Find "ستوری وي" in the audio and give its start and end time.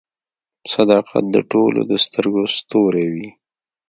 2.57-3.29